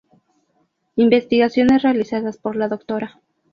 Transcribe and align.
Investigaciones 0.95 1.83
realizadas 1.83 2.39
por 2.39 2.55
la 2.55 2.67
Dra. 2.69 3.21